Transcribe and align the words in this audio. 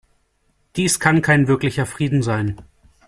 Dies 0.77 0.99
kann 0.99 1.21
kein 1.21 1.47
wirklicher 1.47 1.85
Frieden 1.85 2.23
sein. 2.23 2.59